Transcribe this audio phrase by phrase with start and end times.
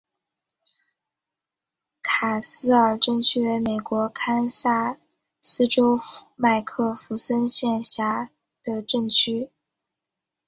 [2.01, 4.97] 卡斯尔镇区为美国堪萨
[5.43, 5.99] 斯州
[6.35, 7.83] 麦克弗森县辖
[8.23, 8.31] 下
[8.63, 9.51] 的镇区。